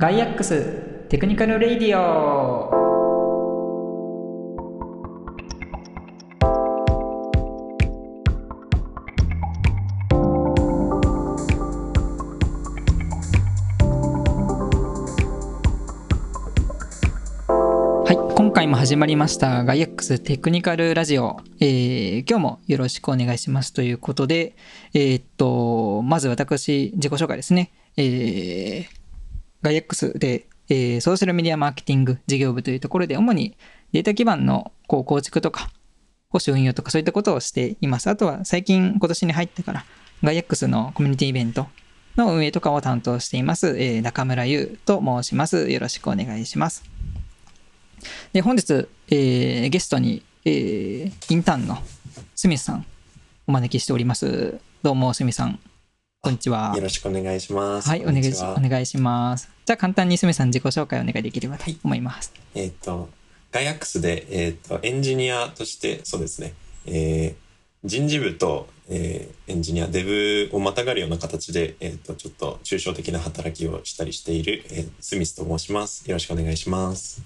[0.00, 0.62] ガイアックス
[1.10, 2.70] テクニカルレディオ。
[18.06, 24.56] はい今回も始まりましたガイアックステクニカルラジオ、えー今日もよろしくお願いしますということで
[24.94, 27.70] えーっとまず私自己紹介ですね。
[27.98, 28.99] えー
[29.62, 33.56] ガイアックスで、えーソーシャルメディアマーケティング事業部というところで、主に
[33.92, 35.70] データ基盤のこう構築とか、
[36.30, 38.08] 保守運用とかそういったことをしています。
[38.08, 39.84] あとは最近今年に入ってから、
[40.22, 41.66] ガイアックスのコミュニティイベント
[42.16, 45.68] の運営とかを担当しています、えー中村優と申します。
[45.70, 46.84] よろしくお願いします。
[48.32, 51.78] で、本日、えーゲストに、えーインターンの
[52.34, 52.86] スミスさん
[53.46, 54.58] お招きしております。
[54.82, 55.58] どうも、スミスさん。
[56.22, 56.82] こんにちはよ。
[56.82, 57.88] ろしくお願いします。
[57.88, 59.50] はい、お願いしこんにちはお願いします。
[59.64, 62.34] じゃあ簡単にすみさん自己紹介お願いできればと思います。
[62.54, 63.08] えっ、と、
[63.50, 66.52] ガイアックスで、えっ、と、エンジニアとして、そうですね、
[66.84, 67.50] えー
[67.82, 70.04] 人事部と、えーエンジニア、デ
[70.50, 76.06] ブをまたがるような形で、えっ、と、ちょっと抽象的な働きをしたりしている、えースミスと申します。
[76.06, 77.22] よろしくお願いします。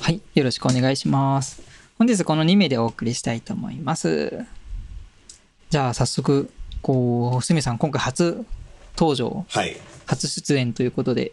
[0.00, 1.62] はい、よろしくお願いします。
[1.96, 4.44] 本日この2名でお送りしたいと思います。
[5.70, 6.50] じゃあ早速、
[6.82, 8.44] こう、すみさん今回初
[8.96, 9.76] 登場、はい。
[10.06, 11.32] 初出演ということで、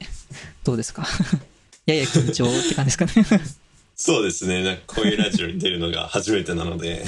[0.63, 1.05] どうですか？
[1.85, 3.41] やや緊張って感じですかね？
[3.95, 7.05] そうですね、なんかこういうラジオに出るのが初めてなので、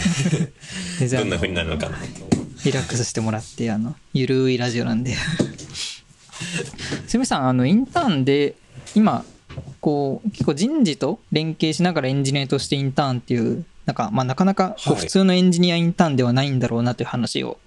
[1.12, 2.06] どんな風になるのかなと。
[2.64, 5.16] リラックスしてもらって、あの、ゆるいラジオなんで。
[7.08, 8.56] すみさん、あの、インターンで、
[8.94, 9.26] 今、
[9.82, 17.58] こう、結構人事と連携しながらエンジニアとしてインターンっていう、なんか、まあ、なかなか、こうはい普通のエンジニアインターンではないんだろうなという話を、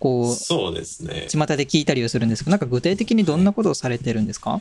[0.00, 1.28] こう、そうですね。
[1.28, 4.60] 巷で聞いたりをするんですけど、なんか具体的にどんなことをされてるんですか？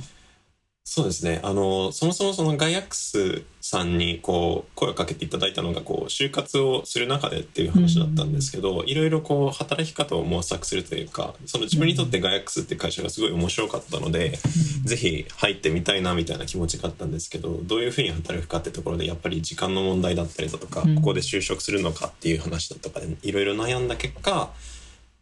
[0.92, 1.40] そうですね。
[1.44, 14.39] あの、そもそもそのガイアックスさんにこう、声をかけていただいたのが、こう、就活をする中でっていう話だったんですけど、いろいろこう、働き方を模索するというか、その自分にとってガイアックスって会社がすごい面白かったので、
[14.83, 24.50] ぜひ入ってみたいなみたいな気持ちがあったんですけど、どういうふうに働くかってところで、やっぱり時間の問題だったりだとか、うんここで就職するのかっていう話だとかで、いろいろ悩んだ結果、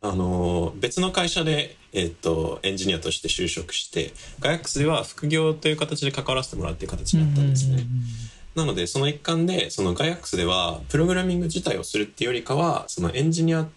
[0.01, 7.83] あの別の会社で、えっとエンジニアとして就職してガイアックスでは副業という形で関わらせてもらうっていう形になったんですね。
[8.55, 13.67] なのでその一環でそのガイアックスではプログラミング自体をするっていうよりかはそのエンジニア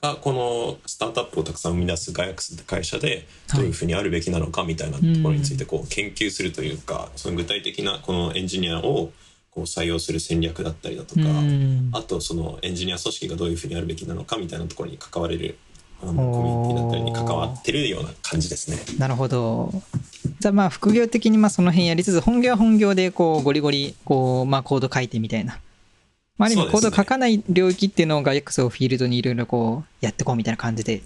[0.00, 9.10] がこのスタートアップをたくさん生み出すガイアックスって会社でどういうふうにあるべきなのかみたいなところについてこう研究するというかその具体的なこのエンジニアを
[9.50, 11.90] こう採用する戦略だったりだとか、うん。
[11.92, 15.58] あとそのエンジニア組織がどういうふうにあるべきなのかみたいなところに関われる
[16.02, 18.78] あのコミュニティだったりに関わってるような感じですね。
[18.98, 19.72] なるほど。
[20.40, 25.58] じゃあまあ副業的にまあその辺やりつつ本業は本業でこうゴリゴリこうまあコード書いてみたいな。
[26.36, 31.02] まあ、ある意味コード書かない領域っていうのをガイアックスをフィールドにいろいろこうやってこうみたいな感じで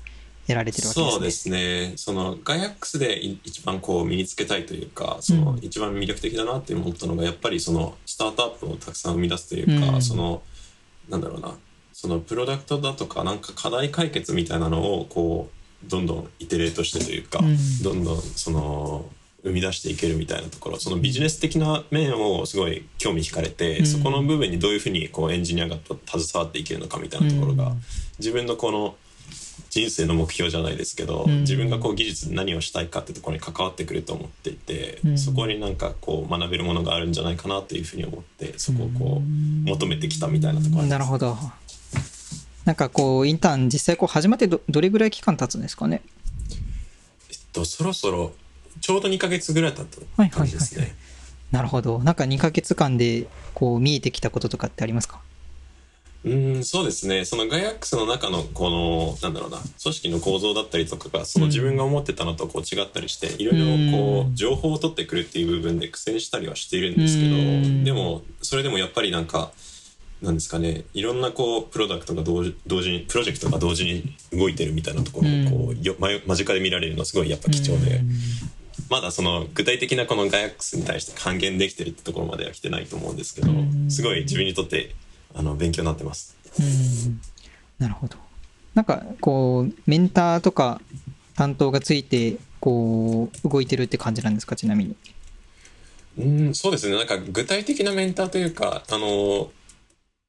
[0.46, 1.10] やられてるわけですね。
[1.10, 1.92] そうですね。
[1.96, 10.42] そのガイアックスでい一番こう身につけたいというか、そのうん一番魅力的だなって思ったのがやっぱりそのスタートアップをたくさん生み出すというか、うんその
[11.08, 11.54] なんだろうな、
[12.02, 15.48] そのプロダクトだとかなんか課題解決みたいなのをこ
[15.86, 17.56] うどんどんイテレートしてというか、うん。
[17.80, 19.08] どんどんその
[19.44, 23.86] 生み出していけるみたいなところそのビジネス的な面をすごい興味惹かれて、うん。
[23.86, 27.82] そこの部分にどういうふうにこうエンジニアが携わっていけるのかみたいなところが、うん。
[28.18, 28.96] 自分のこの
[29.70, 31.40] 人生の目標じゃないですけど、うん。
[31.42, 35.18] 自分がこう技術で何をしたいかってところに関わってくると思っていて、うん。
[35.18, 41.36] そこになんかこう学べるものがあるんじゃないかなというふうに思ってそこをこう求めてきたみたいなところなるほど。
[42.64, 46.02] なんかこうインターン実際こう始まってどどれぐらい期間経つんですかね？
[47.30, 48.32] えっとそろそろ
[48.80, 50.94] ちょうど2ヶ月ぐらい経ったはいはい感じですね。
[51.50, 51.98] なるほど。
[51.98, 55.20] なんか2ヶ月間でこう見えてきたこととかってありますか？
[56.24, 57.24] うんそうですね。
[57.24, 63.58] そのガイアックスの中のこのなんだろうな組織の構造だったりとかがその自分が思ってたのとこう違ったりしていろい
[63.90, 67.80] ろこう情報を取ってくるっていう部分で苦戦したりはしているんですけうん。
[67.80, 69.50] どでもそれでもやっぱりなんか
[70.22, 78.10] なんですかねいろんなこうプロダクトが同時同時にプロジェクトが同時に動いてるみたいなところをこうよ間間近で見られるのすごいやっぱ貴重でうん
[78.88, 84.94] まだその具体的なこのガイアックスに対して還元できてるってところまでは来てないと思うんですけどうんすごい自分にとって
[85.34, 86.36] あの勉強になってます。
[86.58, 87.20] うん
[87.78, 88.16] なるほど。
[88.74, 90.80] なんかこうメンターとか
[91.34, 94.96] 担当がついてこう動いてるって感じなんですかちなみに？
[96.18, 96.96] うん、そうですね。
[96.96, 99.50] なんか具体的なメンターというか、あの、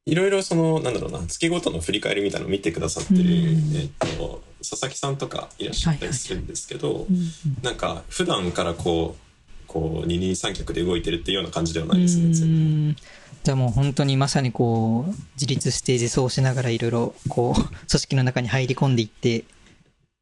[0.06, 7.18] いろいろその、なんだろうな、月ごとの振り返りみたいなのを見てくださってる、うんえっと、佐々木さんとかいらっしゃったりするんですけど、うん
[7.62, 12.26] なんか普段からこう、こう二人三脚で動いてるっていうような感じではないですね。
[12.26, 12.96] うん
[13.44, 19.44] じゃあもう本当にまさにこう自立して自走しながらいろいろこう 組織の中に入り込んでいってっ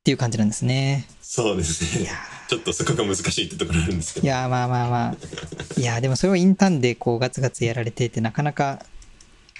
[0.03, 1.07] ていう感じなんですね。
[1.21, 2.09] そうですね。
[2.49, 4.25] ちょっとそこが難しいってところあるんですけど。
[4.25, 8.83] いやまあまあまあいやでもそれをインターンでこうガツガツやられてってなかなか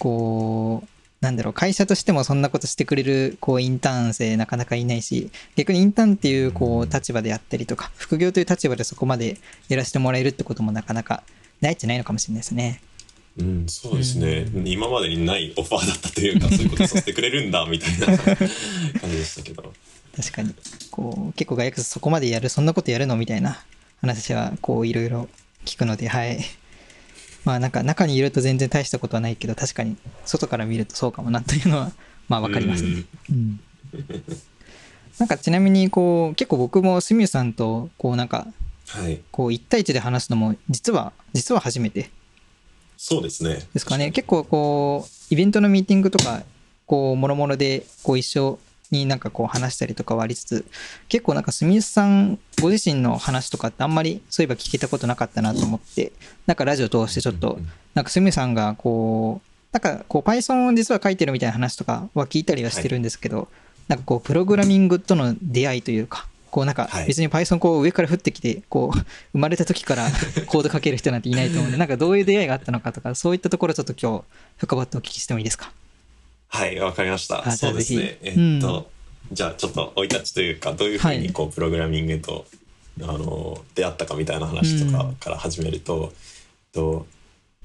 [0.01, 0.87] こう
[1.23, 9.37] なんだろう会社としてもそんなことしてくれるこうインターン生なかなかいないし逆にインターンっていうこう立場であったりとか副業という立場でそこまで
[9.69, 11.21] やらせてもらえるってこともなかなか
[11.61, 12.81] ないじゃないのかもしれないですね。
[13.37, 18.35] うん、そうですね、今までにないオファーだったというか、そういうことさせてくれるんだみたいな 感
[19.09, 19.71] じでしたけど。
[20.17, 20.53] 確かに。
[20.89, 23.63] こう結構外役そこまでやるそんなことやるのみたいな
[24.01, 25.29] 話はこういろいろ
[25.63, 26.39] 聞くのではい
[27.43, 31.91] まあなんか中にいると全然大したことはないけど確かに外から見るとそうかもなというのは
[32.29, 33.03] まあわかりますね。
[33.29, 33.59] うん、
[35.17, 38.47] なんかちなみにこう結構僕もスミュさんとこうなんか
[38.87, 39.21] はい。
[39.31, 42.09] こう1対1で話すのも実は実は初めて
[42.97, 43.65] そうですね。
[43.73, 46.43] ですかね結構こうイベントのミーティングとか
[46.85, 48.59] こうもろもろでこう一緒
[48.91, 50.65] になんかこう話したりとかはありつつ
[51.09, 56.11] 結構なんかスミスさんご自身の話とかってあんまりそういえば聞けたことなかったなと思って
[56.45, 57.59] なんかラジオ通してちょっと
[57.95, 63.47] なんかスミさんがこうなんかこう Python を実は書いてるみたいな話とかは聞いたりはしてるんですけど、
[63.87, 67.07] なんかこうプログラミングとの出会いというかこうなんかはい。
[67.07, 68.99] 別に Python こう上から降ってきてこう
[69.31, 70.09] 生まれた時から
[70.47, 74.23] コード書ける人なんていないと思うんでなんかどういう出会いがあったのかとかそういったところちょっと今日
[74.57, 75.71] 深掘ってお聞きしてもいいですか？
[76.53, 77.47] はい、わかりました。
[77.47, 78.17] あそうですね。
[78.21, 78.91] えっと、
[79.31, 82.45] じゃあちょっと生い立ちというか、どういうふうにこう、プログラミングと、
[83.01, 86.11] あの、出会ったかみたいな話とかから始めると、
[86.73, 87.07] と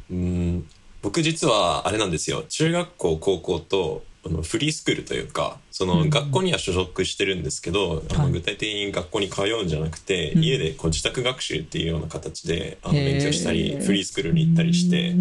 [0.09, 0.67] うん、
[1.03, 2.45] 僕実はあれなんですよ。
[2.49, 6.11] 中学校、高校と、あのフリースクールというかそのうん。
[6.11, 8.27] 学校には所属してるんですけど、あはい。
[8.27, 10.43] の具体的に学校に通うんじゃなくて、うん。
[10.43, 15.15] 家でこう自宅学習っていうような形であの勉強したりフリースクールに行ったりして、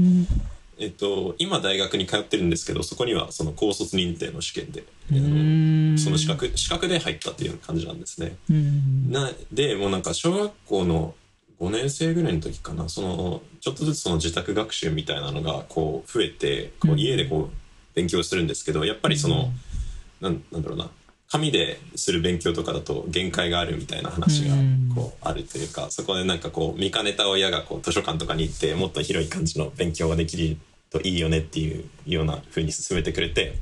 [0.77, 4.83] えっと、今大学に通ってるんですけどそこにはその高卒認定の試験で、
[5.97, 8.35] その資格資格で入ったっていう感じなんですね。
[8.49, 9.11] うん。
[9.11, 11.15] なでもうなんか小学校の
[11.59, 12.89] 5年生ぐらいの時かな。
[12.89, 16.99] そのちょっとずつその自宅学習みたいなのがこう増えてこううん。
[16.99, 19.49] 家でこう勉強するんですけどやっぱりその、
[20.19, 20.89] なんなんだろうな
[21.35, 24.91] 紙でする勉強とかだと限界があるみたいな話がうん。
[24.95, 30.57] こうあるというかそこでなんかこう見かねた親がこう図書館とかに行ってもっと広い感じの勉強ができる
[30.89, 33.55] といいよねっていうような風に勧めてくれて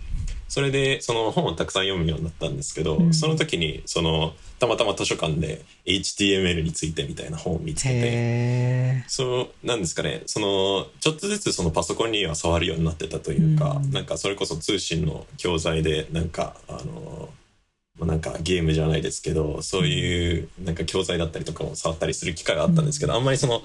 [0.53, 3.13] それでその本をたくさん読むようになったんですけど、うん。
[3.15, 7.95] その時にそのたまたま図書館で HTML についてみたいな本を見つけて。
[7.95, 13.89] へそうなんですかねそのちょっとずつそのパソコンには触るようになってたというか、うん。
[13.89, 17.29] なんかそれこそ通信の教材でなんかあの
[18.00, 23.62] まあなんかゲームじゃないですけどそういうなんか教材だったりとかも触ったりする機会があったんですけど、あんまりその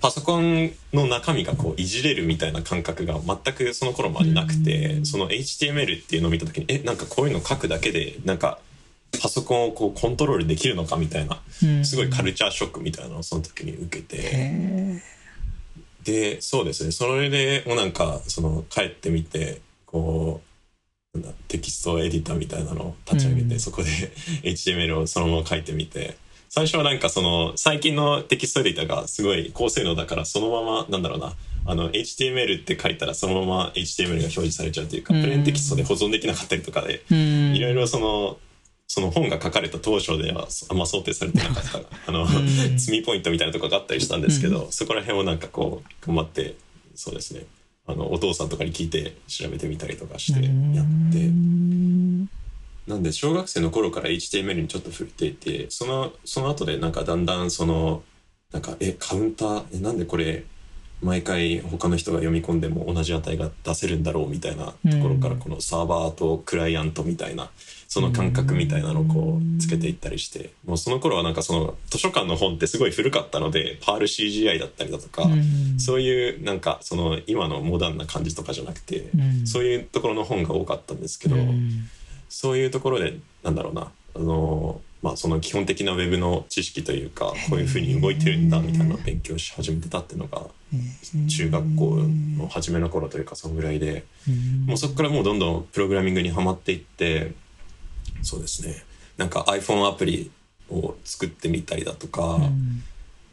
[0.00, 5.06] パソコンの中身がこういじれるみたいな感覚が全くその頃までなくて、うん。
[5.06, 8.58] その HTML っていうのを見た時にえなんかこういうの書くだけでなんか
[9.20, 14.16] パソコンをこうコントロールできるのかみたいなーすごいカルチャーショックみたいなのをその時に受けて。
[14.22, 15.02] へ
[16.04, 16.92] でそうですね。
[16.92, 20.49] それでもうなんかその帰ってみてこう
[21.48, 23.60] テキストエディターみたいなのを立ち上げて、うん。
[23.60, 23.88] そこで
[24.48, 26.16] HTML をそのまま書いてみて。
[26.48, 35.20] 最初はなんかその最近のテキストエディターがすごい高性能だからそのままなんだろうなあの HTML って書いたらそのまま HTML が表示されちゃうというか、うん。
[35.20, 37.56] プレーンテキストで保存できなかったりとかでーうん。
[37.56, 38.38] いろいろその
[38.88, 41.78] その本が書かれた当初ではあんま想定されてなかった。
[42.08, 42.28] あの、ん。
[42.78, 46.56] 積みポイントみたいなとこがあったりしたんですけど、そこら辺をなんかこう頑張って
[46.96, 47.44] そうですね
[47.86, 50.44] あのお父さんとかに聞いて調べてみたりとかして
[50.76, 51.30] やって。
[52.86, 58.02] なんで小学生の頃から HTML にちょっと触れていてそのその後でなんかだんだんその
[58.52, 60.44] なんかえカウンターえなんでこれ
[61.02, 67.50] 毎回他の人が読み込んでも同じ値が出せるんだろうみたいなところからうんこのサーバーとクライアントみたいな
[67.88, 75.80] その感覚みたいなのをこうつけていったりしてもうその頃はなんかその図書館の本ってすごい古かったのでパール CGI だったりだとかうん。
[75.80, 79.46] そういうなんかその今のモダンな感じとかじゃなくてうん。
[79.46, 81.36] そういうところの本が多かったんですけど。
[81.36, 81.88] うん。
[82.30, 90.42] そういうところでなんだろうなあのまあその基本的なウェブの知識というかこういうふうに動いてるんだみたいな勉強し始めてたっていうのが
[91.28, 91.96] 中学校
[92.38, 94.04] の初めの頃というかそのぐらいで
[94.66, 97.32] もうそこからもうどんどんプログラミングにはまっていって
[98.22, 98.84] そうですね。
[99.16, 100.30] なんか iPhone アプリ
[100.70, 102.82] を作ってみたりだとか、うん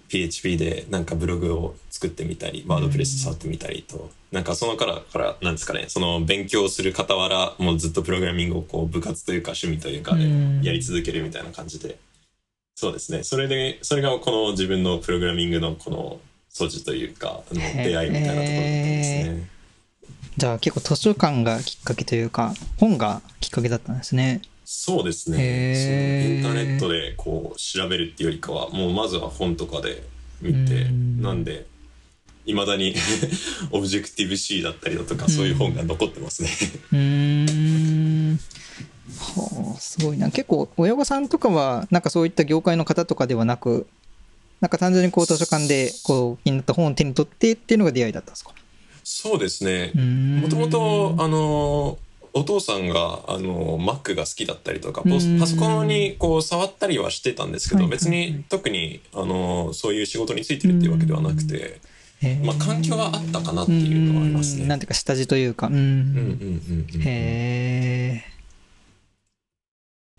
[0.10, 11.98] PHP でなんかブログを作ってみたりワードプレス触ってみたりと、なんかそのからからなんですかねその勉強する傍らもうずっとプログラミングをこう部活というか趣味というかでうんやり続けるみたいな感じで
[12.78, 13.24] そうですね。
[13.24, 19.50] それで、それがこの自分のプログラミングのこの素地というか、あの出会いみたいなところだったんですね。
[20.38, 24.44] じゃあ結構図書館がきっかけというか、本がきっかけだったんですね。
[24.70, 26.36] そうですへね。
[26.36, 30.04] インターネットでこう調べるっていうよりかは、もうまずは本とかで
[30.42, 31.66] 見て、うんなんで、
[32.46, 32.94] いまだに
[33.72, 36.50] オブジェクティブ C だったりだとか、そういう本が残ってますね。
[36.92, 37.00] うー
[38.34, 38.40] ん。
[39.20, 40.30] はあ、すごいな。
[40.32, 43.88] 結構親御さんとかは、なんかそういった業界の方とかではなく、
[44.60, 48.52] なんか単純にこう図書館でこう気になった本を手に取ってっていうのが出会いだったんですか？
[49.06, 49.92] そうですね。
[49.96, 51.98] ももともと、あの、
[52.38, 61.80] お父さんが、あの、Mac が好きだったりとか、パソコンにこう触ったりはしてたんですけど、別に特に、あの、そういう仕事についてるっていうわけではなくて、
[62.44, 64.66] まあ、環境があったかなっていうのはありますね。
[64.66, 65.68] なんていうか下地というか。
[65.68, 65.74] うん。
[65.76, 67.02] うんうんうんうん。
[67.02, 68.24] へえ、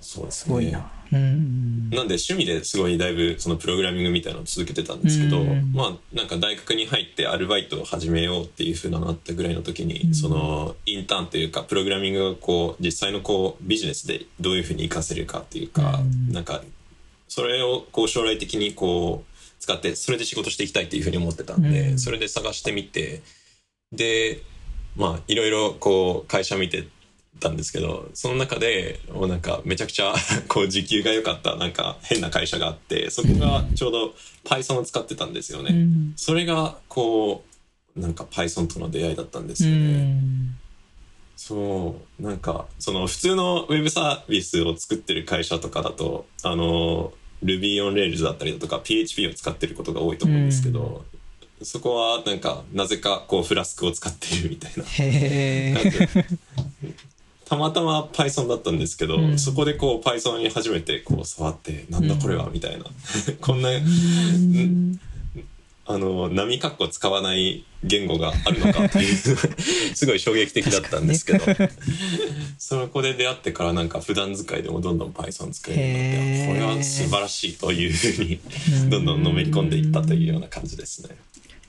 [0.00, 0.72] そうですすごいね。
[0.72, 0.90] な。
[1.12, 1.90] うん。
[1.90, 16.62] なんで趣味ですごいだいぶそのプログラミングみたいなのを続けてたんですけど、うんまあなんか大学に入ってアルバイトを始めようっていうふうななったぐらいの時に、うんそのインターンというかプログラミングがこう実際のこうビジネスでどういうふうに活かせるかっていうか、うんなんか
[17.28, 23.22] それをこう将来的にこう使ってそれで仕事していきたいっていうふうに思ってたんで、うんそれで探してみて
[23.92, 24.42] で
[24.96, 26.88] まあいろいろこう会社見て
[27.38, 30.14] たんですけどその中でもうなんかめちゃくちゃ
[30.48, 34.14] こう時給が良かったなんか変な会社があってそこがちょうど
[34.44, 35.70] Python を使ってたんですよね。
[35.70, 37.44] うんそれがこ
[37.96, 39.80] うなんか Python との出会いだったんですうよね。
[40.12, 40.58] ん。
[41.36, 47.12] そうなんかその普通のウェブサービスを作ってる会社とかだとあの
[47.44, 51.04] Ruby on Rails だったりだとか PHP を使ってることが多いと思うんですけど、
[51.62, 54.84] そこはなんかなぜかこうフラスクを使っているみたいな
[57.48, 59.38] たまたま Python だったんですけど、うん。
[59.38, 62.84] そこでこう Python に初めてこう触ってなんだこれはみたいな。
[63.40, 65.00] こんなうん。
[65.90, 71.44] あの波括弧使わない言語があるのかっていう すごい衝撃的だったんですけど、
[72.58, 78.38] そこで出会ってからなんか普段使いでもどんどん Python 使えるようになってこれは素晴らしいというふうに
[78.90, 81.16] どんどんのめり込んでいったというような感じですね。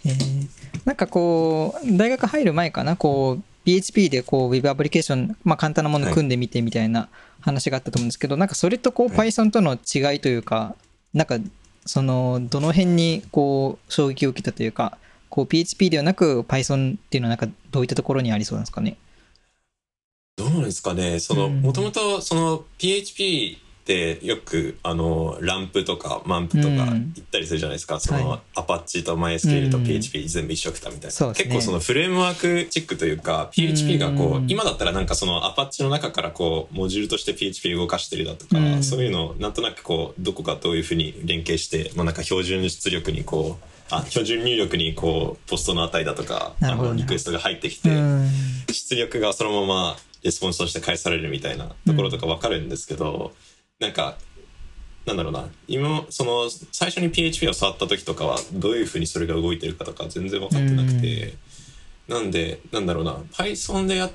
[0.04, 0.48] えー。
[0.84, 7.10] なんかこう大学入る前かなこう PHP でこう Web アプリケーション、まあ、簡単なもの組んでみてみたいな
[7.42, 9.30] 話があったと思うんですけど、なんかそれとこうはい。
[9.30, 10.76] Python との違いというか、
[11.14, 11.38] なんか
[11.86, 14.98] そのどの辺にこう衝撃を受けたというか
[15.30, 18.98] こう PHP ではなく Python っていうのはなんかどういったところにありそうなんですかね？
[20.36, 21.20] どうなんですかね？
[21.20, 21.62] そのうん。
[21.62, 23.58] もともとその PHP
[23.90, 27.12] ってよくあのランプとかマンプとかうん。
[27.16, 29.84] 言ったりするじゃないですか、その、はいアパッチと MySQL とうん。
[29.84, 31.56] PHP 全部一緒くたみたいな、そうですね。
[31.56, 34.52] 結構そのフレームワークチックというか PHP がこう、うん。
[34.52, 38.84] 今だったらなんかそのアパッチの中からこうモジュールとして PHP 動かしてるだとか、うん。
[38.84, 48.30] そういうのをなんとなくこうどこかどういうふうに連携して、まあ、なんか標準出力にこうあ標準入力にこうポストの値だとかあのリクエストが入ってきて、うん。
[48.72, 53.32] 出力がそのままレスポンスとして返されるみたいなところとか分かるんですけど、
[53.80, 54.18] なんか
[55.06, 55.48] なんだろうな。
[55.68, 61.34] 今その最初に PHP を触った時とかはどういうふうにそれが動いてるかとか全然分かってなくて、
[62.08, 63.14] なんでなんだろうな。
[63.32, 64.10] Python でや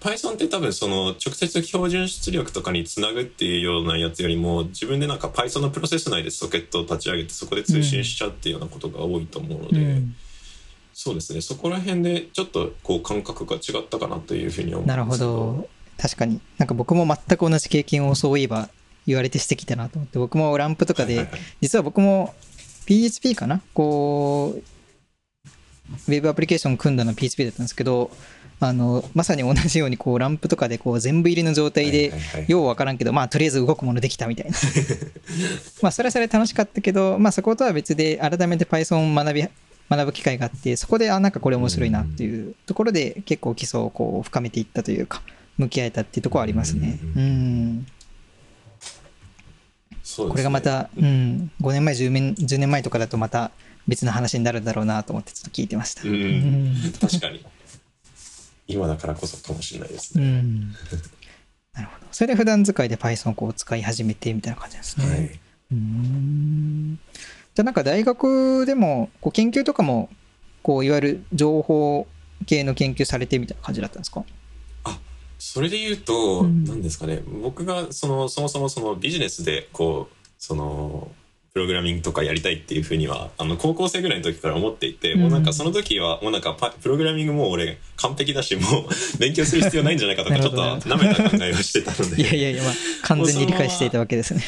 [0.00, 10.14] Python って多分その直接標準出力とかにつなぐっていうようなやつよりも自分でなんか Python のプロセス内でソケットを立ち上げてそこで通信しちゃうっていうようなことが多いと思うので、うん。
[10.94, 11.42] そうですね。
[11.42, 15.68] そこら辺でちょっとこう感覚が違ったかなというふうに思うんですけなるほど。
[15.98, 16.40] 確かに。
[16.58, 18.70] なんか僕も全く同じ経験をそういえば
[19.06, 21.28] 言われてしてきたなと思って僕もランプとかで
[21.60, 22.34] 実は僕も
[22.86, 23.60] PHP かな？
[23.74, 24.62] こう
[26.08, 28.10] ウェブアプリケーション組んだのは PHP だったんですけど
[28.60, 32.12] あのまさに同じようにこうランプとかでこう全部入りの状態で
[32.46, 34.56] ようわからんけどまあとりあえず動くものできたみたいな。
[35.82, 39.44] まあそれはそれで楽しかったけどまあそことは別で改めて Python を学び
[39.90, 45.22] 学ぶ機会があってそこであなんかこれ面白いなっていうところで結構基礎をこう深めていったというか
[45.58, 46.98] 向き合えたっていうところはありますね。
[47.16, 47.86] ううん
[50.20, 50.30] ね。
[50.30, 53.50] これがまた、うん、5年前10年 ,10 年前とかだとまた
[53.88, 56.02] 別の話になるだろうなと思ってちょっと聞いてました。
[56.04, 56.14] うん。
[56.14, 56.92] うん。
[57.00, 57.44] 確かに。
[58.68, 60.72] 今だからこそかもしれないですね、うん。
[61.74, 62.06] なるほど。
[62.12, 65.06] それで普段使いで Python をこう使い始めてみたいな感じですね。
[65.06, 65.40] はい、
[65.72, 66.98] うん。
[67.54, 70.08] じゃあなんか大学でもこう研究とかも
[70.62, 72.06] こういわゆる情報
[72.46, 74.24] 系の研究されてみたいな感じだったんですか？
[75.44, 76.62] それで言うと、うん。
[76.62, 77.20] 何ですかね。
[77.42, 81.10] 僕がそのそもそもそのビジネスでこうその
[81.52, 92.22] プログラミングとかやりたいっていうふうにはあの高校生ぐらいの時から思っていて、もうなんかその時はもうなんかパプログラミングもう俺完璧だしもう 勉強する必要ないんじゃないかとかちょっと舐めた考えをしてたので。
[92.22, 94.42] いやいやいや、まあ、完全に理解していたわけですね。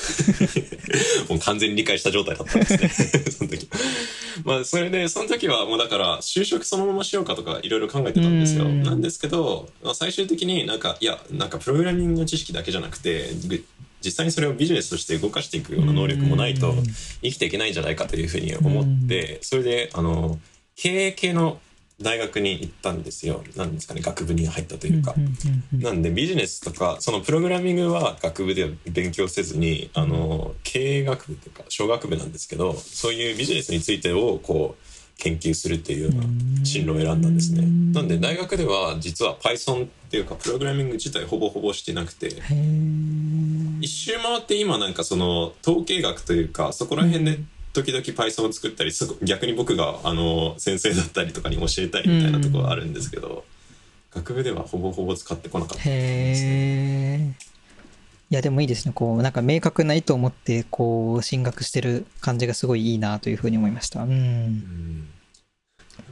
[1.28, 3.30] もう完全に理解した状態だったんですね。
[3.30, 3.68] その時
[4.44, 8.64] まあそれでその時はもうだから就職そのまましようかとかいろいろ考えてたんですよ。
[8.64, 8.82] うん。
[8.82, 13.64] なんですけど、まあ、最終的になんかいやなんかプログラミングの知識だけじゃなくてぐ
[14.02, 16.84] 実際にそれをビジネスとして動かしていくような能力もないとうん。
[17.22, 20.38] 生きていけないんじゃないかというふうに思ってそれであの
[20.76, 21.60] 経営系の
[22.02, 23.42] 大学に行ったんですよ。
[23.56, 25.14] なんですかね学部に入ったというか。
[25.72, 34.84] なんでビジネスとかそのプログラミングは学部では勉強せずにあの経営学部というか小学部なんですけどそういうビジネスについてをこう
[35.20, 37.62] 研究するっていうような進路を選んだんですね。
[37.92, 42.32] なんで大学では実は Python っていうかプログラミング自体ほぼほぼしてなくて
[43.80, 47.38] 一周回って今なんかその統計学というかそこら辺で
[47.72, 53.44] 時々 Python を作ったり逆に僕があの先生だったりとかに教えたりみたいなところはあるんですけど
[54.12, 56.48] 学部ではほぼほぼ使ってこなかったですね。
[56.48, 57.50] へえ。
[58.30, 58.92] いやでもいいですね。
[58.94, 64.02] こうなんか明確な意図を持ってこう進学してる感じがすごいいいなというふうに思いました。
[64.02, 65.08] うん。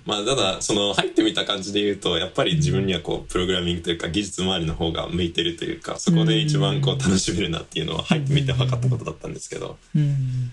[0.05, 10.53] まあただその入ってみた感じで言うとやっぱり自分にはこうプログラミングというか技術周りの方が向いてるというかそこで一番こう楽しめるなっていうのは入ってみて分かったことだったんですけどうん。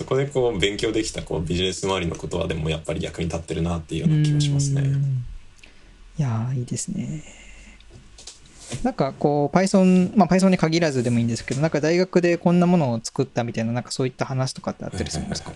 [0.00, 4.80] そこでこう勉強できたこうビジネス周りのことはでもやっぱり役に立ってるなっていうような気がしますね。
[4.80, 5.24] うん
[6.18, 7.22] いやーいいですね。
[8.82, 15.52] なんかこう Python、まあ Python に限らずでもいいんですけど、なんか大学でこんなものを作ったみたいな、なんかそういった話とかってあったりするんですか？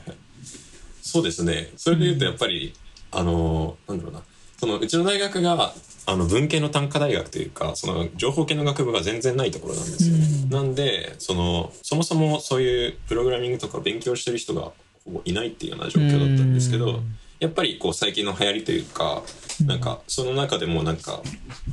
[1.02, 2.74] そうですねそれで言うとやっぱり、
[3.12, 4.22] あのなんだろうな
[4.58, 5.72] そのうちの大学が
[6.06, 10.50] あの文系の単科大学というかその情報系の学部が全然ないところなんですよね、うん。
[10.50, 14.72] なんでそのそもそもそういうプログラミングとか勉強してる人が
[15.04, 17.16] ほぼいないっていうような状況だったんですけど、うん。
[17.40, 19.22] やっぱりこう最近の流行りというか
[19.66, 21.20] なんかその中でもなんか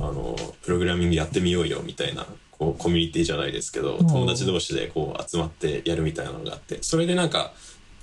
[0.00, 4.06] あのプログラミングやってみようよみたいなこうコミュニティじゃないですけどん。
[4.06, 7.52] 友達同士でこう集まってやるみたいなのがあってそれでなんか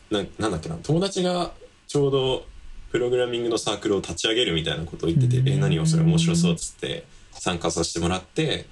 [0.09, 1.51] ななんだっけな友達が
[1.87, 2.45] ちょうど
[2.91, 8.65] プログラミングのサークルを立ち上げるみたいなことを言っててうん「え何をそれ面白そう」っつって参加させてもらって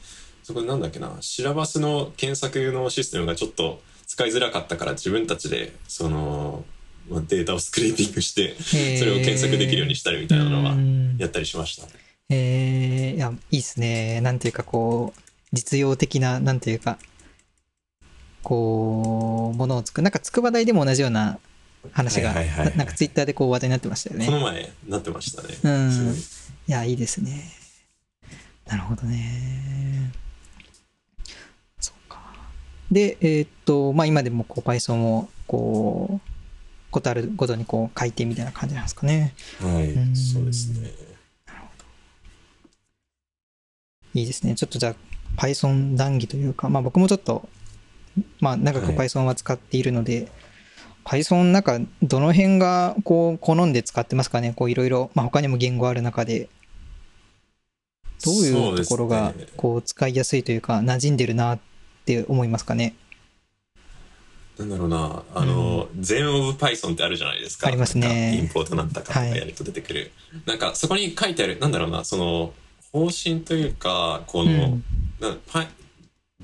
[0.44, 6.66] そこでなんだっけなシラバスの検索のシステムがちょっと使いづらかったから自分たちでその
[7.10, 8.56] まあデータをスクレーピングして
[8.98, 11.88] それを検索できるようにしたりみたいなのはうんやったりしました。
[12.30, 14.20] えー、いや、いいですね。
[14.22, 15.22] なんていうか、こう、
[15.54, 17.00] 実用的な、なんていうか、
[18.44, 20.04] こう、ものを作る。
[20.04, 21.40] なんか、筑波大でも同じような
[21.92, 24.26] 話が、はいはいはいはいななんかツイッターでこう話題になってましたよね。
[24.26, 25.50] この前なってましたね。
[25.64, 26.18] うんい
[26.70, 27.50] いや、いいですね。
[28.66, 30.12] なるほどね。
[31.80, 32.20] そうか。
[32.92, 39.34] で、えーっと、まあ、今でもこう Python を、こう、ことあるごとにこう書いてみたいな感じなんですかね。
[39.62, 40.92] はいうん、そうですね。
[44.14, 44.56] いいですね。
[44.56, 44.96] ちょっとじゃあ
[45.42, 47.48] Python 談義というか、まあ僕もちょっと、
[48.40, 50.32] まあ長くはい Python は使っているので、
[51.08, 54.52] Python なんかどの辺がこう好んで使ってますかね？
[54.54, 56.50] こういろいろ、まあ他にも言語ある中で、
[58.26, 61.60] どういうところがこう使いやすいというか馴染んでるなっ
[62.04, 62.94] て思いますかね？
[64.60, 67.68] なんだろうな、あの、全オブ Python ってあるじゃないですか。
[67.68, 68.36] ありますね。
[68.38, 69.38] インポートなんだかとかはい。
[69.38, 70.12] やると出てくる。
[70.46, 72.54] なんかそこに書いてある、なんだろうな、その
[72.92, 74.84] 方針というか、この、うん。
[75.22, 75.38] な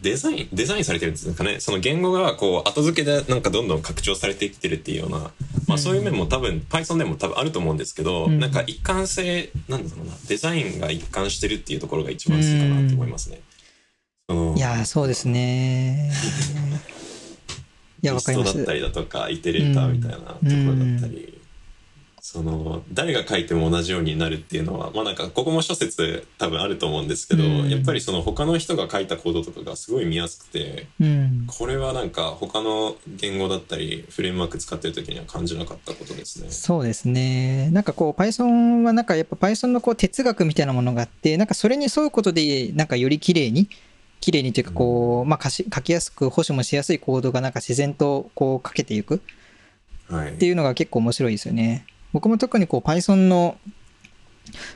[0.02, 1.60] デザイン、デザインされてるんですかね。
[1.60, 5.32] その言語がこう後付けでなんかどんどん拡張されてきてるっていうような、
[5.68, 13.42] まあそういう面も多分 Python でも多分あると思うんですけど、うんなんか一貫性、なんだろうな、デザインが一貫してるっていうところが一番好きかなと思いますね。
[14.28, 16.12] そのいやー、そうですね。
[18.02, 18.74] いや、わかりますリストだった。
[18.74, 21.40] りだとかイテレーターみたいなところだったり、
[22.24, 31.44] その誰が書いても同じようになるっていうのはまあなんかここも諸説多分あると思うんですけど、うんやっぱりその他の人が書いたコードとかがすごい見やすくてうん。
[31.48, 36.50] これはなんか他の言語だったりフレームワーク使ってる時には感じなかったことですね。
[36.50, 37.70] そうですね。
[37.72, 43.68] なんかこう Python はなんかやっぱ Python のこう哲学みたいなものがあって、なんかそれに沿うことでなんかより綺麗に、
[44.22, 49.22] 綺麗にというかこう、まあ書し書きやすく保守もしやすいコードがなんか自然とこう書けていく
[50.08, 51.86] はいっていうのが結構面白いですよね。
[52.14, 53.58] 僕も特にこう Python の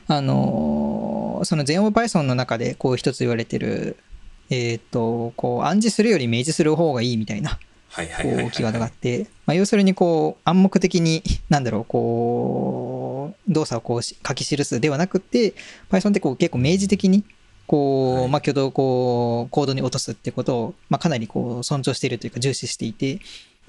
[0.06, 3.96] あのーその全オ Python の中でこう一つ言われてる
[4.50, 7.60] えっ、とこう暗示するより明示する方がいいみたいな
[7.94, 15.54] こうキーワードがあって、まあ、要するにこう暗黙的になんだろうこう動作をこうし書き記すではなくて
[15.90, 17.24] Python ってこう結構明示的に
[17.68, 18.28] こう、はい。
[18.30, 23.20] まあ、挙動をこう、コードに落とすってことを、まあ、かなりこう、尊重しているというか、重視していて、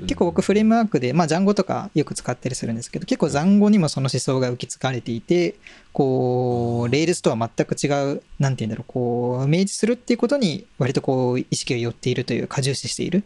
[0.02, 5.56] 結構僕フレームワークで、まあ、 Django とかよく使ったりするんですけど、結構残語にもその思想が受け継がれていて、
[5.94, 13.24] こう、 Rails とは全く違う、なんて言うんだろう、こう、明示するっていうことに割とこう、意識が寄っているというか、重視している。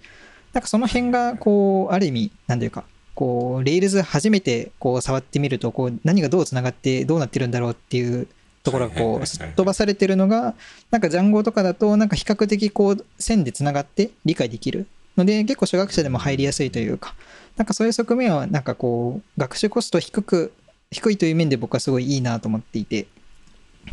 [0.53, 8.27] なんかその辺が、こう、ある意味、なんていうか、こう、 Rails 初めてこう、触ってみると、こう、何がどう繋がってどうなってるんだろうっていう
[8.63, 10.55] ところがこう、すっ飛ばされてるのが、
[10.89, 17.15] なんかジャンゴとかだと、なんか比較的こう、線で繋がって理解できるので、結構初学者でも入りやすいというか、
[17.55, 20.53] なんかそういう側面は、なんかこう、学習コスト低く、
[20.91, 23.07] 低いという面で僕はすごいいいなと思っていて、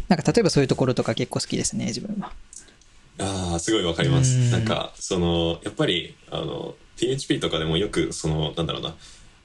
[0.09, 2.33] なんか例えばそういうところとか結構好きですね、自分は。
[3.21, 8.95] ああすごいわかりますうんなんかそのやっぱりあの PHP とかでもよくそのなんだろうな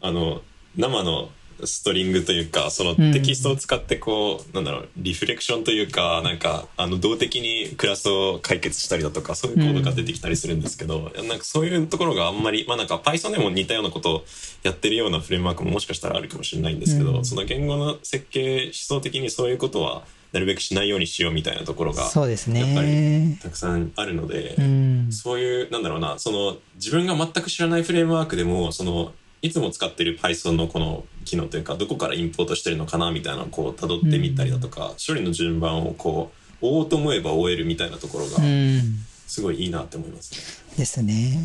[0.02, 0.42] あの
[0.78, 1.30] 生の
[1.64, 14.26] ストリングというかそのうんテキストを使ってこう、なんだろうリフレクションというかなんかあの動的にクラスを解決したりだとかそういうコードが出てきたりするんですけど、なんかそういうところがあんまりまあなんか Python でも似たようなことを
[14.64, 23.40] やってるようなフレームワークももしかしたらあるかもしれないんですけど、うんその言語の設計思想的にそういうことはなるべくしないようにしようみたいなところがそうですやっぱね。
[23.42, 25.08] たくさんあるので、うん。
[25.12, 39.06] そういうなんだろうなその自分が全く知らないフレームワークでもそのいつも使ってる Python のこの機能というかどこからインポートしてるのかなみたいなのをこう辿ってみたりだとか、処理の順番をこう追おうと思えば追えるみたいなところがうん。
[39.28, 40.78] すごいいいなって思いますね。
[40.78, 41.40] ですね。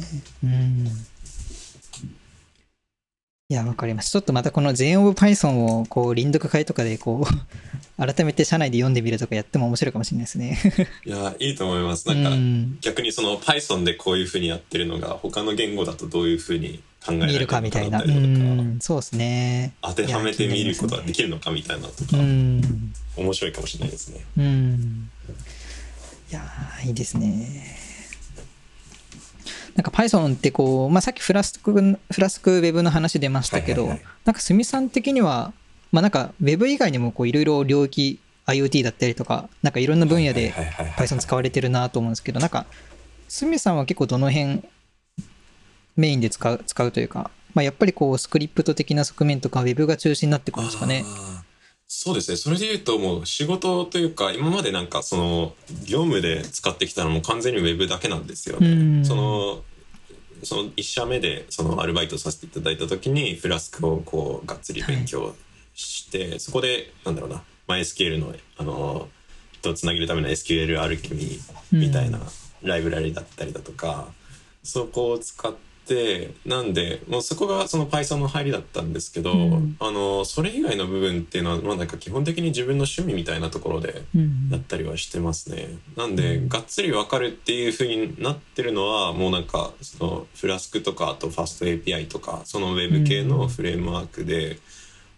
[0.45, 0.87] うん。
[3.49, 4.13] いや、わかります。
[4.13, 7.35] ちょっとまたこの全オブ Python をこう、臨読会とかでこう、
[8.01, 10.59] 改めて社内で読んでみるとかやっても面白いかもしれないですね。
[11.05, 12.07] いやいいと思います。
[12.07, 18.03] なんか、うん逆にその Python でこういうふうにやってるのが他の言語だとどういうふうに考えられ見るかかみたいな。
[18.81, 19.73] そうですね。
[19.83, 22.93] 当てはめてみることができるのかみたいなとか、うん。
[23.17, 24.25] 面白いかもしれないですね。
[24.37, 25.11] うん。
[26.31, 27.77] いやーいいですね。
[29.75, 35.55] なんか Python ってこう、まあ、さっきフラスク、フラスクウェブの話出ましたけど、はいはいはいなんかすみさん的には、
[35.93, 40.53] まあ、なんかウェブ以外にもこういろいろ領域 IoT だったりとか、なんかいろんな分野で
[40.97, 42.67] Python 使われてるなと思うんですけど、なんか、
[43.29, 44.63] すみさんは結構どの辺
[46.01, 51.05] メインで使う使うというか、まあ、やっぱりこうスクリプト的な側面とか Web が中心になってくるんですかね。
[51.87, 52.37] そうですね。
[52.37, 59.03] それで言うともう仕事というか今までなんかその業務で使ってきたのも完全にウェブだけなんですようん。
[59.03, 59.05] ね。
[59.05, 59.63] その
[60.43, 65.35] その1社目でそのアルバイトさせていただいた時にフラスクをこうがっつり勉強
[65.75, 69.09] して、そこでなんだろうな MySQL のあの
[69.53, 71.39] 人をつなげるための SQL アルキミ
[71.73, 72.21] みたいな
[72.63, 74.09] ライブラリだったりだとか、
[74.63, 75.53] そこを使っ
[75.87, 85.69] てなんでもうそこがその Python の入りだったんですけど、うんあのそれ以外の部分っていうのはまあなんか基本的に自分の趣味みたいなところでうんやったりはしてますね。
[85.97, 94.59] なんで、がっつりわかるっていう風になってるのはもうなんかそのフラスクとかあとファスト API とかその Web 系のフレームワークで、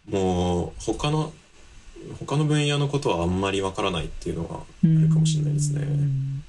[0.09, 1.33] もう他の
[2.19, 5.83] 他の分野のことはあんまりわからないっていうのがあるかもしれないですね。
[5.83, 6.43] うん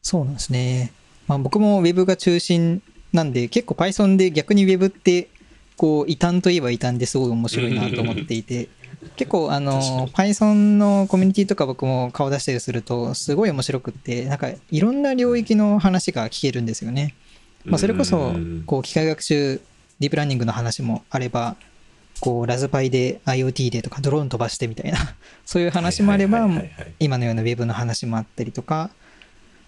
[0.00, 0.92] そうなんですね。
[1.26, 5.28] まあ、僕も Web が中心なんで、結構 Python で逆に Web って、
[5.76, 8.68] こう、異端といえば異端ですごい面白いなと思っていて、
[9.16, 17.14] 結構あの、Python のコミュニティとか僕も顔出したりすると、すごい面白くって、なんかいろんな領域の話が聞けるんですよね。
[17.64, 19.60] まあ、それこそうん、こう、機械学習、
[20.00, 21.56] ディープラーニングの話もあれば、
[22.20, 24.98] こう、ラズパイで IoT でとかドローン飛ばしてみたいな、
[25.46, 26.48] そういう話もあれば
[26.98, 28.90] 今のような Web の話もあったりとか、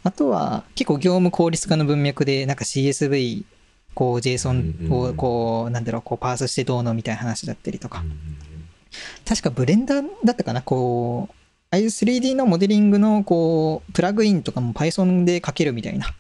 [0.03, 3.45] あとは結構業務効率化の文脈で、なんか CSV、
[3.95, 8.05] こう JSON をこう、なんだろう、こうパースしてどうのみたいな話だったりとか、
[9.27, 11.35] 確かブレンダーだったかな、こう、
[11.73, 16.15] ああいう 3D のモデリングのこう、プラグインとかも Python で書けるみたいな、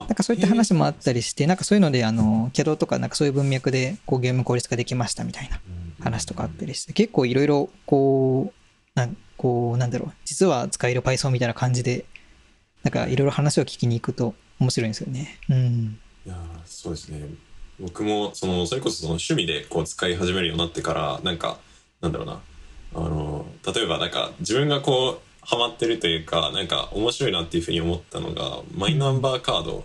[0.00, 5.60] なんかそういった話もあったりして、なんかそういうので、あの、CAD とかなんかそういう文脈で、こう、業務効率化できましたみたいな
[6.00, 12.04] 話とかあったりして、結構いろいろ、こう、なんこう、なんだろう、実は使える Python みたいな感じで、
[12.82, 15.38] なんかいろいろ話を聞きに行くと面白いんですよね。
[15.48, 15.98] うん。
[16.26, 17.28] いやーそうですね
[17.80, 21.58] 僕もそのそれこそその趣味でこう使い始めるようになってからなんか
[22.00, 22.40] なんだろうな
[22.94, 29.84] あの例えばなんか自分がこうハマってるというかなんか面白いなっていうふうに思ったのがマイナンバーカード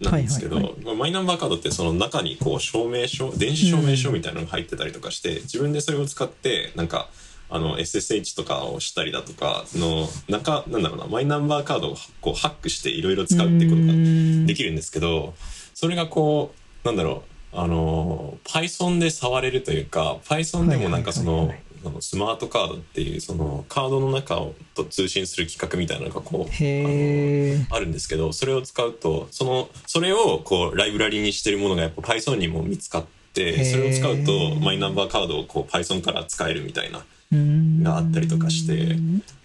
[0.00, 7.08] なんですけど、はいはいまあマイナンバーカードってその中にこう証明書電子証明書みたいなのが入ってたりとかして、自分でそれを使ってなんか
[7.50, 15.34] あの SSH とかをしたりだとかの中なんだろうなマイナンバーカードをこうハックしていろいろ使うっていうことができるんですけど
[15.74, 16.52] それがこ
[16.84, 21.52] うなんだろうあの Python で触れるというか Python でもなんかその
[22.00, 26.50] スマートカードっていうそのカードの中をと通信する企画みたいなのがこう
[27.70, 33.04] あるんですけどそれを使うとそのそれをこうライブラリにしてるものがやっぱ Python にも見つかっ
[33.34, 38.96] てそれを使うとマイナンバーカードをこう Python から使えるみたいながあったりとかして。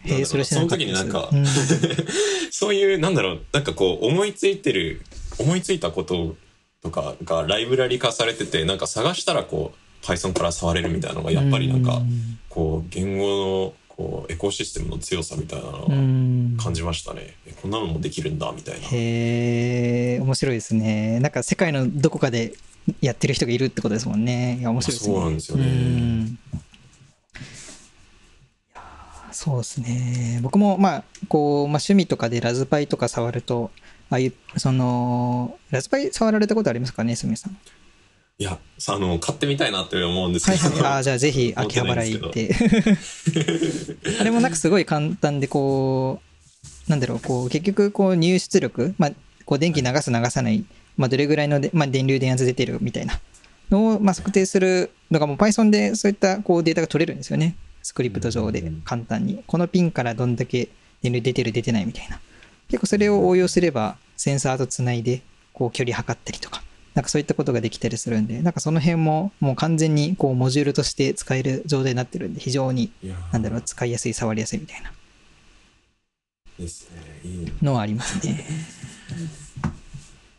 [0.05, 1.45] へえそその時になんかうん。
[2.51, 5.01] そういうなんだろうなんかこう思いついてる
[5.37, 6.35] 思いついたこと
[6.81, 12.39] とかがライブラリ化されててなんか探したらこう Python から触れるみたいなのがやっぱりなんかうん。
[12.49, 16.55] こう言語のこうエコシステムの強さみたいなのうはん。
[16.57, 17.35] 感じましたね。
[17.45, 18.87] えこんなのもできるんだみたいな。
[18.87, 21.19] へえ面白いですね。
[21.19, 22.53] なんか世界のどこかで
[23.01, 24.57] やってる人がいるってことですもんね。
[24.59, 25.15] いや面白いですね。
[25.15, 26.39] そうなんですよね
[29.39, 30.41] そうですね。
[30.41, 33.71] 僕もまあこう、まあ、趣味とかでラズパイとか触ると
[34.09, 37.57] ああいうそのラズパイ触られたことありますかねすみさん。
[38.37, 40.91] いやさあの買ってみたいなって思うんですけど、はいはい。
[40.91, 42.53] ああじゃあぜひ 秋葉原行って。
[44.19, 46.19] あれもなんかすごい簡単でこ
[46.87, 49.11] うなんだろうこう結局こう入出力、まあ、
[49.45, 50.65] こう電気流す流さない、
[50.97, 53.21] まあ、どれぐらいので、まあ、電流電圧出てるみたいな
[53.71, 59.43] のをまあ測定するのがもう Python でそういったこうデータが取れるんですよねスクリプト上で簡単に。
[59.47, 60.69] このピンからどんだけ
[61.01, 62.19] 電流出てる出てないみたいな。
[62.67, 65.21] 結構それを応用すればセンサーとつないで
[65.53, 66.63] こう距離測ったりとか。
[66.95, 68.41] なんかそういったことができたりするんで。
[68.41, 72.91] なんかその辺ももう完全にこうモジュールとして使える状態になってるんで非常に
[73.31, 74.91] なんだろう使いやすい触りやすいみたいな。
[76.59, 76.97] ですね。
[77.23, 77.51] いい。
[77.61, 78.45] のはありますね。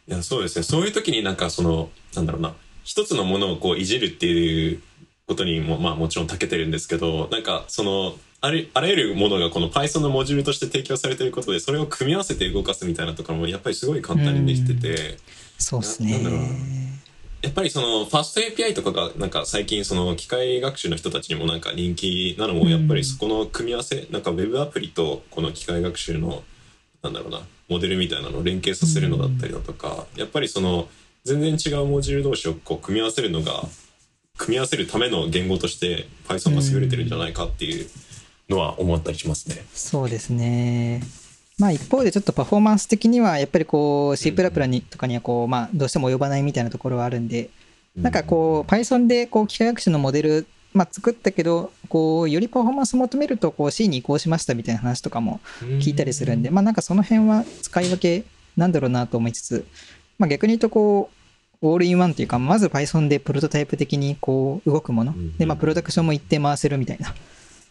[0.08, 0.62] いやそうですね。
[0.64, 2.54] そういう時になんかそのなんだろうな。
[2.84, 4.82] 一つのものをこういじるっていう
[5.30, 15.18] ことにもまあもちろん長けてるんですけどなんかそのあれあらゆるものがこの Python のモジュールとして提供されていることでそれを組み合わせて動かすみたいなところもやっぱりすごい簡単にできてて
[15.56, 16.50] そうですななんだろうね。
[17.42, 26.42] やっぱりそのファスト API とかがなんか最近その機械学習の人たちにもなんか人気なのもやっぱりそこの組み合わせなんか Web アプリとこの機械学習の
[27.02, 30.88] なんだろうなモデルみたいなのを連携させるのだったりだとかやっぱりその
[31.24, 33.62] 全然違うモジュール同士をこう組み合わせるのが
[34.40, 37.86] 組み合わせるための言語として Python が優れてるんじゃないかっていう
[38.48, 39.62] のは思ったりしますね。
[39.74, 41.02] そうですね。
[41.58, 47.50] まあ一方でちょっとパフォーマンス的にはやっぱりこう C++ にとかにはこうまあどうしても及ばないみたいなところはあるんで
[47.94, 58.24] なんかこう Python でこう機械学習のモデルまあ作ったけどこうよりパフォーマンス求めるとこう C に移行しましたみたいな話とかも聞いたりするんで、まあなんかその辺は使い分け
[58.56, 59.66] なんだろうなと思いつつ、
[60.18, 61.19] まあ逆に言うとこう、
[61.62, 65.12] オールインワンというか、まず Python でプロトタイプ的にこう動くもの。
[65.12, 67.14] うんうん、で、まあプロダクションも一定回せるみたいな。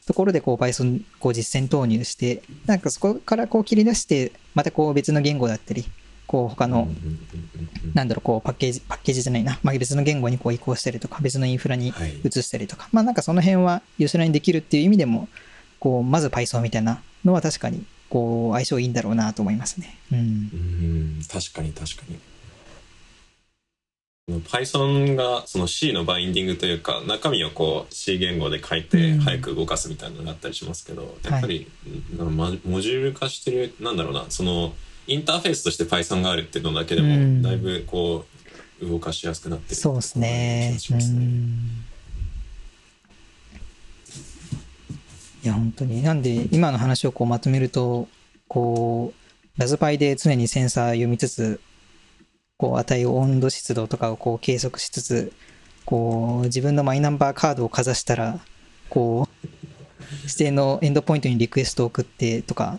[0.05, 5.85] ところでこう Python こう実践投入して、なんかそこからこう切り出して、またこう別の言語だったり、
[6.27, 6.87] こう他の、
[7.95, 15.27] なんだろう、こうパッケージ、パッケージじゃないな、まあ別の言語にこう移行したりとか、別のインフラにはい移したりとか、まあなんかその辺はユースラにできるっていう意味でも、
[15.79, 19.97] こう、まず Python みたいなのは確かに、こう、相性いいんだろうなと思いますね。
[20.11, 20.19] うん。
[20.19, 21.21] うん。
[21.31, 22.19] 確かに確かに。
[24.37, 29.19] Python がその C のバインディングというか中身をこう C 言語で書いてうん。
[29.19, 31.67] 早く動かすみたいなのがあったりしますけど、やっぱり、
[32.17, 34.73] うんまモジュール化してるなんだろうなその
[35.07, 37.41] インターフェースとして Python があるっていうのだけでも、うん。
[37.41, 38.25] だいぶこ
[38.81, 40.75] う動かしやすくなってるそうですね。
[40.79, 40.99] すね。
[41.03, 41.85] うん。
[45.43, 46.03] いや、本当に。
[46.03, 48.07] なんで、今の話をこうまとめると、
[48.47, 49.13] こ
[49.57, 51.59] う、ラズパイで常にセンサー読みつつ、
[52.59, 55.31] こう、値を温度、湿度とかをこう計測しつつ、
[55.85, 58.39] こう、自分のマイナンバーカードをかざしたら、
[58.89, 59.45] こう、
[60.23, 62.77] 指定のエンドポイントにリクエストを送ってとか、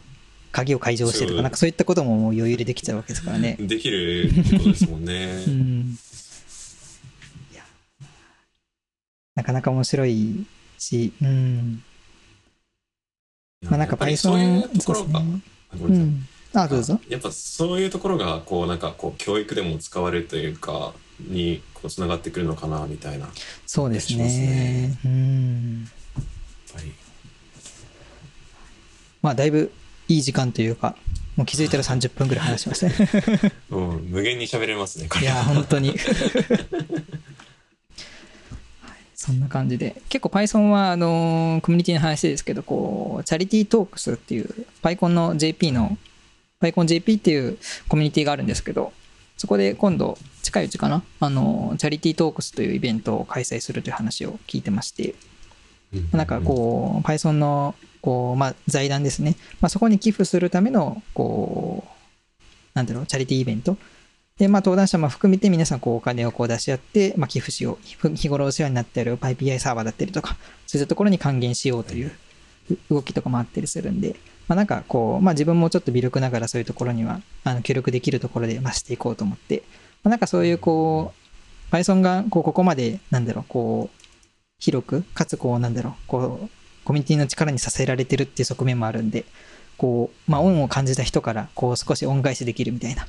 [0.52, 3.56] 鍵を解錠してとか、なんかそういったことももう余裕でできちゃうわけですからね。
[3.58, 5.44] できることですもんね。
[5.48, 5.98] うん
[7.52, 7.62] いや
[9.34, 10.44] なかなか面白い
[10.78, 11.82] し、うん。
[13.62, 15.22] まあなんか Python、ところが、
[15.78, 16.04] そうですね。
[16.04, 16.28] うん。
[16.52, 17.00] あ、どうぞ。
[17.08, 23.30] やっぱそういうところがこうなんかこう教育でも使われるというかにこうつながってくるのかなみたいなやっ
[23.66, 24.98] そうですねね。
[25.04, 25.88] うん。
[26.74, 26.92] ぱり
[29.22, 29.72] まあだいぶ
[30.08, 30.96] いい時間というか、
[31.36, 32.92] もう気づいたら30分ぐらい話しますね。
[33.70, 35.90] もう無限に喋れますねこれいや、本当に。
[35.94, 35.98] はい
[39.14, 40.02] そんな感じで。
[40.08, 45.96] 結構 Python は、あのーコミュニティの話ですけど、こう、チャリティートークスっていう、PyCon の JP の、
[46.60, 48.92] PyConJP っていうコミュニティがあるんですけど、
[49.36, 55.14] そこで今度、近いうちかな、あのーチャリティートークスというイベントを開催するという話を聞いてまして、
[56.12, 59.36] なんかこう、Python の、こう、まあ、財団ですね。
[59.60, 62.42] まあ、そこに寄付するための、こう、
[62.74, 63.76] なんだろう、チャリティーイベント
[64.38, 68.08] で、まあ、登壇者も含めて皆さんこうお金をこう出し合って、まあ、寄付しよう。
[68.14, 72.12] 日頃お世話になっている PyPI サーバーだったりとか、そういったところに還元しようという
[72.70, 74.16] う動きとかもあったりするんで、
[74.50, 79.62] まあ、なんかこう、まあ、自分もちょっと微力ながらそういうところにはあの協力できるところで増していこうと思って、
[80.02, 81.14] まあ、なんかそういうこ
[81.70, 84.04] う Python がこうここまでなんだろうこう
[84.58, 86.48] 広くかつこうなんだろうこう
[86.84, 89.24] コミュニティの力に支えられてるっていう側面もあるんで
[89.78, 93.06] こう、まあ、恩を感じた人からこう少し恩返しできるみたいな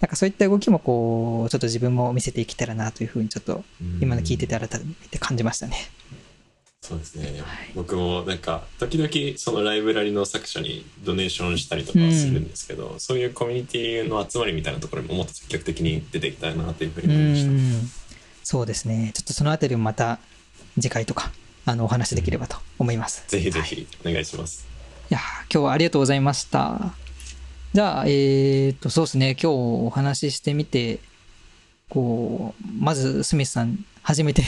[0.00, 3.62] なんかそういった動きもこうちょっと自分も見せていけたらなというふうにちょっと
[4.00, 5.76] 今の聞いてて改めて感じましたね。
[6.90, 7.40] そうですね、
[7.76, 17.50] 僕もなんか時々そのライブラリの作者にドネーションしたりとかするんですけど、そういうコミュニティの集まりみたいなところにももっと積極的に出ていきたいなというふうに思いました。
[17.50, 17.90] うん
[18.42, 20.18] そうですねちょっとそのあたりもまた
[20.74, 21.30] 次回とか
[21.66, 23.22] あのお話できればと思います。
[23.28, 24.66] ぜひぜはいひお願いします。
[25.10, 26.94] いやー今日はありがとうございました。
[27.72, 30.98] じゃあ、えー、と、そうですね、今日お話ししてみて、
[31.88, 34.42] こう、まず、スミスさん、初めて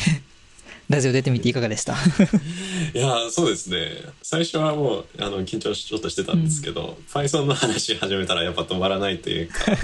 [0.92, 1.94] ラジオ出てみていかがでした？
[2.94, 9.76] いやそうですね最初はもうあの緊張しちょっとしてたんですけど、Python の話始めたらやっぱ止まらないというか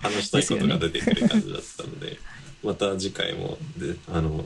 [0.00, 2.18] 話したいことが出てくる感じだったので
[2.62, 4.44] また次回もであの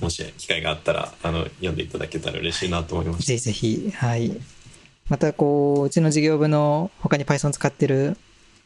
[0.00, 3.26] もし機会があったらあの読んでいただけたら嬉しいなと思いました。
[3.26, 4.32] ぜひぜひ、はい。
[5.08, 8.16] また、こう、うちの事業部の他に Python 使ってる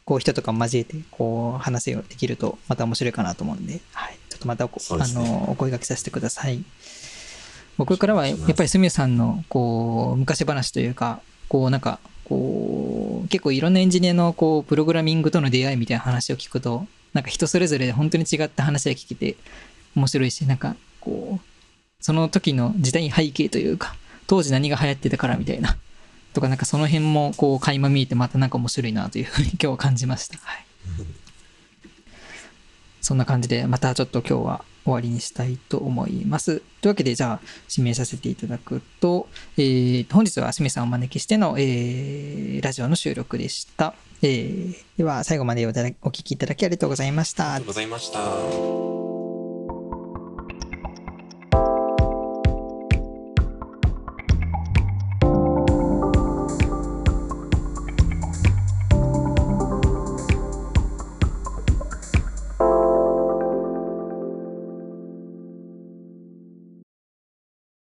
[0.05, 4.19] こう人とかも交えて、こう、話をできると、また面白いかなと思うんで、はい。
[4.45, 6.63] とまたお,、あのお声掛けさせてください。
[7.77, 19.37] 僕からは、やっぱりすみさんの、こう、昔話というか、こう、なんか、こう、結構いろんなエンジニアの、こう、プログラミングとの出会いみたいな話を聞くと、なんか人それぞれ本当に違った話が聞けて、
[19.97, 21.45] 面白いし、なんか、こう、
[22.01, 25.77] その時の時代背景というか、当時何が流行ってたからみたいな、
[26.33, 30.39] とか、なんかその辺も、こう、垣間見えて、またなんか面白いなというふうに今日は感じました。
[30.39, 30.67] はい。
[33.05, 36.63] そんな感じで、またちょっと今日は終わりにしたいと思います。
[36.81, 37.41] というわけで、じゃあ、
[37.71, 43.95] 指名させていただくと、えー、本日は清水さんをお招きしての、えー、ラジオの収録でした。
[44.23, 47.67] えー、では、最後までお聞きいただきありがとうございましたありがとう。
[47.67, 49.04] ございました。